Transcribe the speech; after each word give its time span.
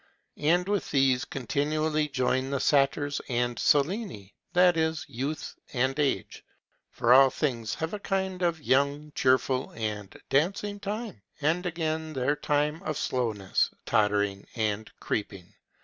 And 0.39 0.67
with 0.67 0.89
these 0.89 1.25
continually 1.25 2.07
join 2.07 2.49
the 2.49 2.59
Satyrs 2.59 3.21
and 3.29 3.55
Sileni, 3.59 4.33
that 4.53 4.75
is, 4.75 5.05
youth 5.07 5.53
and 5.73 5.99
age; 5.99 6.43
for 6.89 7.13
all 7.13 7.29
things 7.29 7.75
have 7.75 7.93
a 7.93 7.99
kind 7.99 8.41
of 8.41 8.63
young, 8.63 9.11
cheerful, 9.13 9.69
and 9.75 10.19
dancing 10.31 10.79
time; 10.79 11.21
and 11.39 11.67
again 11.67 12.13
their 12.13 12.35
time 12.35 12.81
of 12.81 12.97
slowness, 12.97 13.69
tottering, 13.85 14.47
and 14.55 14.91
creeping. 14.99 15.53